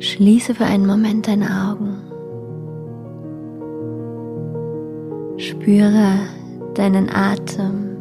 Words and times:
Schließe 0.00 0.54
für 0.54 0.64
einen 0.64 0.86
Moment 0.86 1.26
deine 1.26 1.46
Augen. 1.46 1.96
Spüre 5.38 6.20
deinen 6.74 7.10
Atem. 7.10 7.96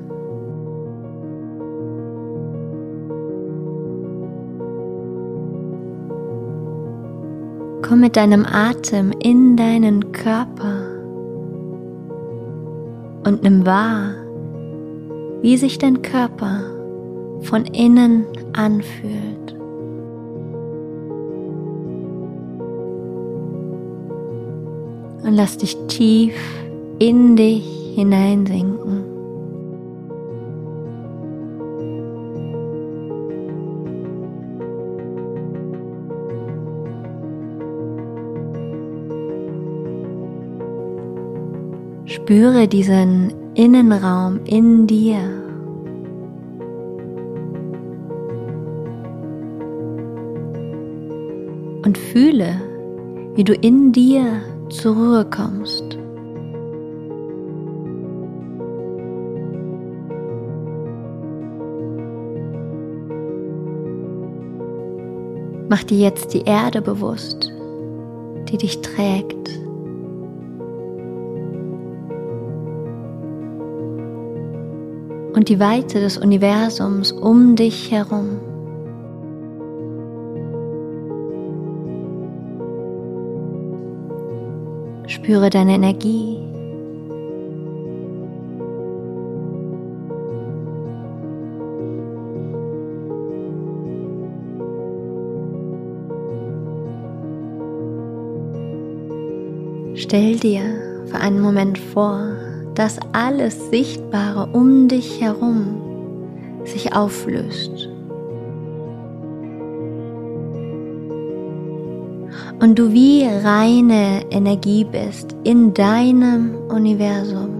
Komm 7.82 8.02
mit 8.02 8.16
deinem 8.16 8.46
Atem 8.46 9.12
in 9.24 9.58
deinen 9.58 10.12
Körper 10.12 10.84
und 13.26 13.42
nimm 13.42 13.66
wahr, 13.66 14.14
wie 15.42 15.58
sich 15.58 15.80
dein 15.80 16.04
Körper 16.04 16.62
von 17.42 17.66
innen 17.66 18.28
anfühlt. 18.54 19.57
Und 25.28 25.34
lass 25.34 25.58
dich 25.58 25.76
tief 25.88 26.34
in 27.00 27.36
dich 27.36 27.94
hineinsinken. 27.96 29.04
Spüre 42.06 42.70
diesen 42.70 43.34
Innenraum 43.54 44.40
in 44.46 44.88
dir. 44.88 45.20
Und 51.84 51.98
fühle, 51.98 52.62
wie 53.36 53.44
du 53.44 53.54
in 53.54 53.92
dir 53.92 54.42
zur 54.70 54.96
Ruhe 54.96 55.26
kommst. 55.26 55.98
Mach 65.70 65.84
dir 65.84 65.98
jetzt 65.98 66.34
die 66.34 66.44
Erde 66.44 66.82
bewusst, 66.82 67.52
die 68.50 68.58
dich 68.58 68.82
trägt. 68.82 69.50
Und 75.34 75.50
die 75.50 75.60
Weite 75.60 76.00
des 76.00 76.18
Universums 76.18 77.12
um 77.12 77.56
dich 77.56 77.92
herum. 77.92 78.40
Spüre 85.28 85.50
deine 85.50 85.74
Energie. 85.74 86.38
Stell 99.96 100.38
dir 100.38 100.62
für 101.08 101.18
einen 101.18 101.42
Moment 101.42 101.78
vor, 101.78 102.22
dass 102.76 102.98
alles 103.12 103.70
Sichtbare 103.70 104.48
um 104.54 104.88
dich 104.88 105.20
herum 105.20 105.82
sich 106.64 106.96
auflöst. 106.96 107.90
Und 112.60 112.80
du 112.80 112.92
wie 112.92 113.24
reine 113.24 114.24
Energie 114.32 114.84
bist 114.84 115.36
in 115.44 115.74
deinem 115.76 116.56
Universum. 116.70 117.58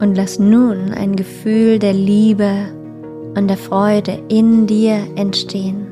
Und 0.00 0.14
lass 0.14 0.38
nun 0.38 0.92
ein 0.92 1.14
Gefühl 1.14 1.78
der 1.78 1.92
Liebe 1.92 2.50
und 3.36 3.48
der 3.48 3.58
Freude 3.58 4.22
in 4.28 4.66
dir 4.66 5.06
entstehen. 5.16 5.89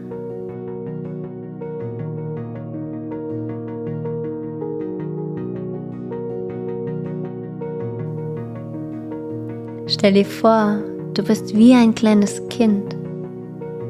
Stell 9.99 10.13
dir 10.13 10.27
vor, 10.27 10.79
du 11.15 11.25
bist 11.25 11.57
wie 11.57 11.75
ein 11.75 11.93
kleines 11.93 12.49
Kind, 12.51 12.95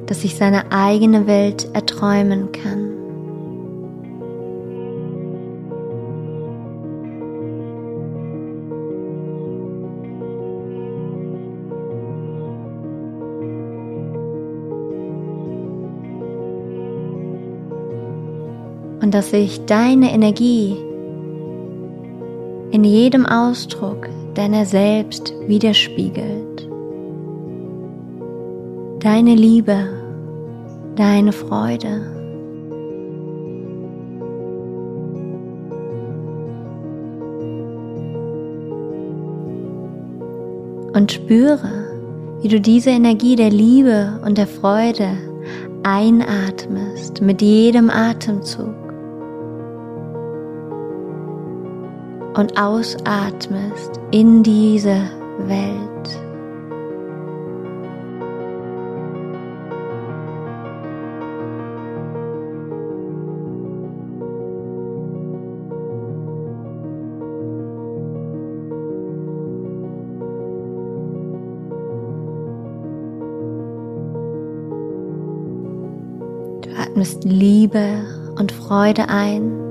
das 0.07 0.23
sich 0.23 0.37
seine 0.37 0.73
eigene 0.73 1.27
Welt 1.27 1.69
erträumen 1.75 2.51
kann. 2.51 2.95
und 19.01 19.15
dass 19.15 19.31
sich 19.31 19.65
deine 19.65 20.13
Energie 20.13 20.77
in 22.73 22.85
jedem 22.85 23.25
Ausdruck 23.25 24.09
deiner 24.39 24.65
selbst 24.65 25.35
widerspiegelt. 25.49 26.69
Deine 29.01 29.35
Liebe, 29.35 29.89
deine 30.95 31.33
Freude. 31.33 32.03
Und 40.95 41.11
spüre, 41.11 41.59
wie 42.41 42.49
du 42.49 42.61
diese 42.61 42.91
Energie 42.91 43.35
der 43.35 43.51
Liebe 43.51 44.21
und 44.25 44.39
der 44.39 44.47
Freude 44.47 45.19
einatmest 45.83 47.21
mit 47.21 47.43
jedem 47.43 47.91
Atemzug. 47.91 48.78
Und 52.39 52.57
ausatmest 52.57 53.99
in 54.13 54.45
diese 54.45 55.11
Welt. 55.41 55.89
Du 76.61 76.71
atmest 76.81 77.25
Liebe 77.25 78.05
und 78.37 78.53
Freude 78.53 79.09
ein. 79.09 79.68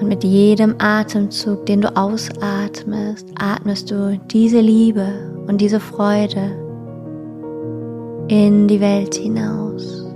Und 0.00 0.08
mit 0.08 0.24
jedem 0.24 0.76
Atemzug, 0.78 1.66
den 1.66 1.82
du 1.82 1.94
ausatmest, 1.94 3.28
atmest 3.38 3.90
du 3.90 4.18
diese 4.30 4.60
Liebe 4.60 5.44
und 5.46 5.60
diese 5.60 5.78
Freude 5.78 6.56
in 8.28 8.66
die 8.66 8.80
Welt 8.80 9.14
hinaus. 9.14 10.06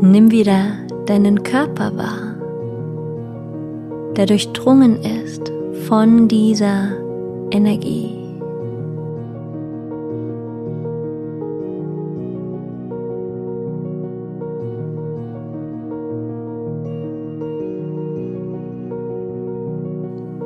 Nimm 0.00 0.30
wieder 0.30 0.78
deinen 1.06 1.42
Körper 1.42 1.94
wahr 1.96 2.27
der 4.18 4.26
durchdrungen 4.26 5.00
ist 5.00 5.52
von 5.86 6.26
dieser 6.26 6.90
Energie. 7.52 8.16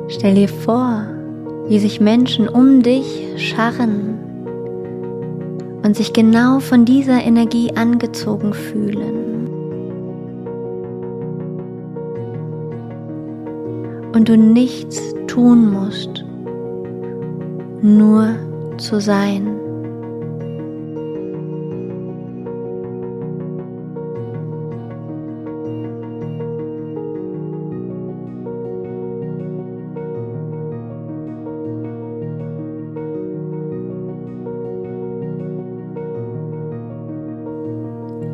Stell 0.07 0.35
dir 0.35 0.47
vor, 0.47 1.07
wie 1.67 1.79
sich 1.79 1.99
Menschen 1.99 2.47
um 2.47 2.83
dich 2.83 3.25
scharren 3.37 4.19
und 5.83 5.95
sich 5.95 6.13
genau 6.13 6.59
von 6.59 6.85
dieser 6.85 7.23
Energie 7.23 7.71
angezogen 7.75 8.53
fühlen. 8.53 9.22
Und 14.13 14.29
du 14.29 14.37
nichts 14.37 15.01
tun 15.27 15.71
musst, 15.71 16.23
nur 17.81 18.35
zu 18.77 18.99
sein. 18.99 19.47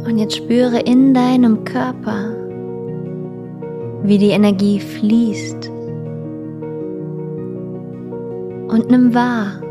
Und 0.06 0.18
jetzt 0.18 0.38
spüre 0.38 0.80
in 0.80 1.14
deinem 1.14 1.64
Körper, 1.64 2.39
wie 4.04 4.18
die 4.18 4.30
Energie 4.30 4.80
fließt. 4.80 5.69
Und 8.69 8.90
nimm 8.90 9.13
wahr, 9.13 9.62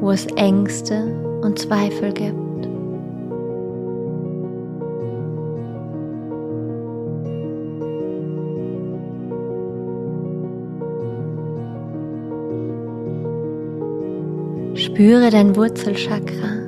wo 0.00 0.10
es 0.10 0.26
Ängste 0.36 1.40
und 1.42 1.58
Zweifel 1.58 2.12
gibt. 2.12 2.48
Spüre 14.74 15.30
dein 15.30 15.56
Wurzelchakra, 15.56 16.66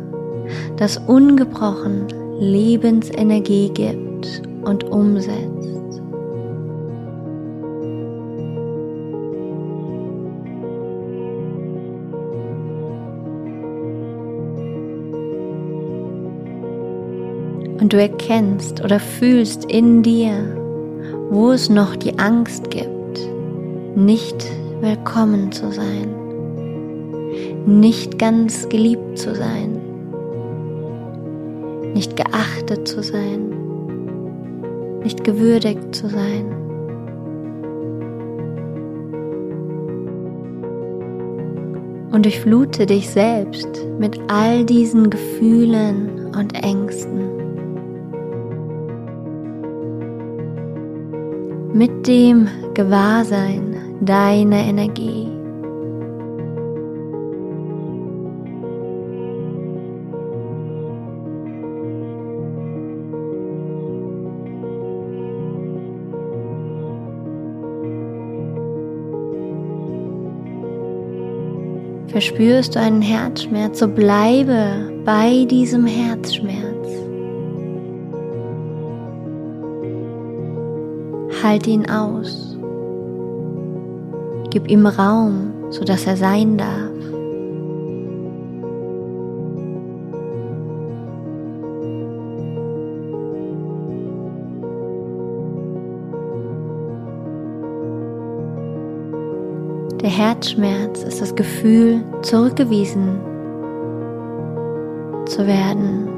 das 0.76 0.96
ungebrochen 0.98 2.06
Lebensenergie 2.38 3.70
gibt 3.70 4.42
und 4.62 4.84
umsetzt. 4.84 5.79
Und 17.80 17.92
du 17.92 18.00
erkennst 18.00 18.84
oder 18.84 19.00
fühlst 19.00 19.64
in 19.64 20.02
dir, 20.02 20.32
wo 21.30 21.52
es 21.52 21.70
noch 21.70 21.96
die 21.96 22.18
Angst 22.18 22.70
gibt, 22.70 23.18
nicht 23.96 24.46
willkommen 24.80 25.50
zu 25.50 25.72
sein, 25.72 26.14
nicht 27.66 28.18
ganz 28.18 28.68
geliebt 28.68 29.18
zu 29.18 29.34
sein 29.34 29.80
nicht 31.94 32.16
geachtet 32.16 32.86
zu 32.86 33.02
sein, 33.02 33.50
nicht 35.02 35.24
gewürdigt 35.24 35.94
zu 35.94 36.08
sein. 36.08 36.56
Und 42.12 42.24
durchflute 42.24 42.86
dich 42.86 43.08
selbst 43.08 43.86
mit 43.98 44.18
all 44.28 44.64
diesen 44.64 45.10
Gefühlen 45.10 46.34
und 46.34 46.54
Ängsten. 46.54 47.39
Mit 51.72 52.06
dem 52.06 52.48
Gewahrsein 52.74 53.76
deiner 54.00 54.58
Energie. 54.58 55.28
Verspürst 72.08 72.74
du 72.74 72.80
einen 72.80 73.00
Herzschmerz, 73.00 73.78
so 73.78 73.86
bleibe 73.86 74.92
bei 75.04 75.46
diesem 75.48 75.86
Herzschmerz. 75.86 76.79
Halte 81.42 81.70
ihn 81.70 81.88
aus. 81.90 82.56
Gib 84.50 84.68
ihm 84.68 84.86
Raum, 84.86 85.52
sodass 85.70 86.06
er 86.06 86.16
sein 86.16 86.58
darf. 86.58 86.90
Der 100.02 100.10
Herzschmerz 100.10 101.02
ist 101.04 101.20
das 101.20 101.34
Gefühl, 101.34 102.02
zurückgewiesen 102.22 103.20
zu 105.26 105.46
werden 105.46 106.08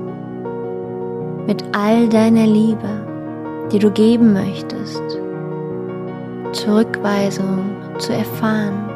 mit 1.46 1.62
all 1.72 2.08
deiner 2.08 2.46
Liebe, 2.46 3.01
die 3.72 3.78
du 3.78 3.90
geben 3.90 4.34
möchtest, 4.34 5.02
Zurückweisung 6.52 7.64
zu 7.98 8.12
erfahren. 8.12 8.92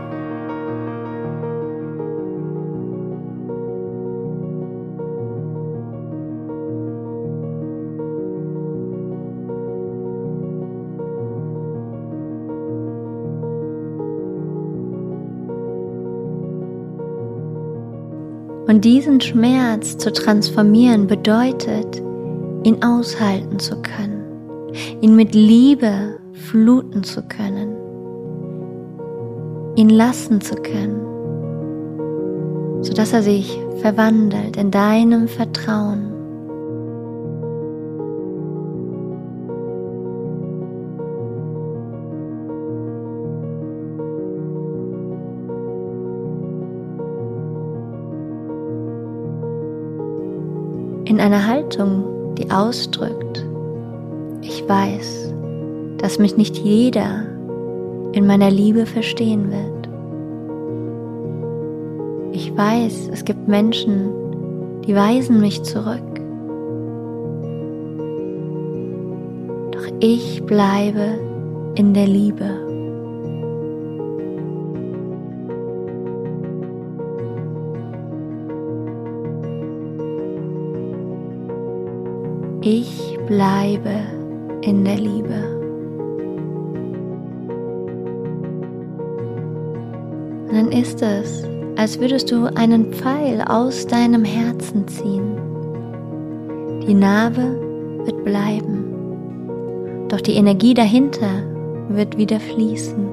Und 18.69 18.85
diesen 18.85 19.21
Schmerz 19.21 19.97
zu 19.97 20.13
transformieren 20.13 21.07
bedeutet, 21.07 22.03
ihn 22.65 22.83
aushalten 22.83 23.61
zu 23.61 23.81
können, 23.81 24.16
ihn 25.01 25.17
mit 25.17 25.35
Liebe 25.35 26.19
fluten 26.33 27.03
zu 27.03 27.23
können, 27.23 27.75
ihn 29.77 29.89
lassen 29.89 30.41
zu 30.41 30.55
können, 30.57 31.01
sodass 32.83 33.13
er 33.13 33.23
sich 33.23 33.59
verwandelt 33.81 34.57
in 34.57 34.71
deinem 34.71 35.29
Vertrauen. 35.29 36.13
in 51.07 51.21
einer 51.21 51.47
Haltung, 51.47 52.35
die 52.35 52.51
ausdrückt, 52.51 53.47
ich 54.47 54.69
weiß, 54.69 55.35
dass 55.99 56.19
mich 56.19 56.37
nicht 56.37 56.57
jeder 56.57 57.27
in 58.13 58.27
meiner 58.27 58.51
Liebe 58.51 58.87
verstehen 58.87 59.51
wird. 59.51 59.89
Ich 62.33 62.57
weiß, 62.57 63.11
es 63.13 63.25
gibt 63.25 63.49
Menschen, 63.49 64.13
die 64.87 64.95
weisen 64.95 65.41
mich 65.41 65.63
zurück. 65.65 66.01
Doch 69.73 69.87
ich 70.01 70.43
bleibe 70.45 71.19
in 71.75 71.93
der 71.93 72.07
Liebe. 72.07 72.63
Ich 82.63 83.17
bleibe 83.27 84.16
in 84.67 84.85
der 84.85 84.97
Liebe. 84.97 85.57
Und 90.49 90.53
dann 90.53 90.73
ist 90.73 91.01
es, 91.03 91.45
als 91.77 92.01
würdest 92.01 92.33
du 92.33 92.47
einen 92.57 92.93
Pfeil 92.93 93.43
aus 93.43 93.87
deinem 93.87 94.25
Herzen 94.25 94.89
ziehen. 94.89 95.37
Die 96.87 96.95
Narbe 96.95 97.61
wird 98.05 98.25
bleiben, 98.25 100.07
doch 100.09 100.21
die 100.21 100.35
Energie 100.35 100.75
dahinter 100.75 101.31
wird 101.89 102.19
wieder 102.19 102.41
fließen. 102.41 103.09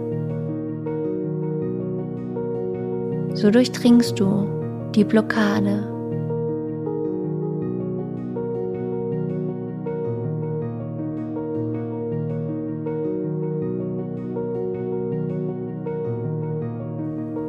So 3.35 3.51
durchdringst 3.51 4.19
du 4.19 4.47
die 4.95 5.03
Blockade 5.03 5.92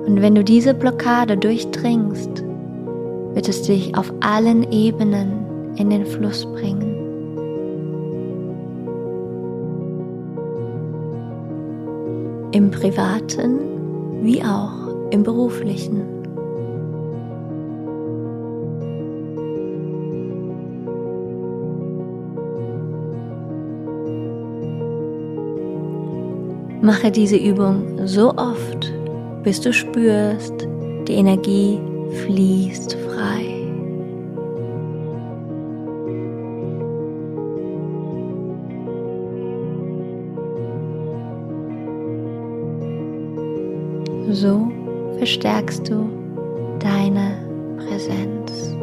Und 0.06 0.20
wenn 0.20 0.34
du 0.34 0.44
diese 0.44 0.74
Blockade 0.74 1.36
durchdringst, 1.36 2.44
wird 3.34 3.48
es 3.48 3.62
dich 3.62 3.96
auf 3.96 4.12
allen 4.20 4.70
Ebenen 4.70 5.74
in 5.76 5.90
den 5.90 6.06
Fluss 6.06 6.44
bringen. 6.46 6.94
im 12.54 12.70
privaten 12.70 13.58
wie 14.22 14.40
auch 14.40 15.10
im 15.10 15.24
beruflichen. 15.24 16.02
Mache 26.80 27.10
diese 27.10 27.36
Übung 27.36 28.06
so 28.06 28.30
oft, 28.36 28.93
bis 29.44 29.60
du 29.60 29.72
spürst, 29.72 30.66
die 31.06 31.14
Energie 31.14 31.78
fließt 32.24 32.94
frei. 32.94 33.50
So 44.32 44.68
verstärkst 45.18 45.88
du 45.88 46.08
deine 46.80 47.38
Präsenz. 47.76 48.74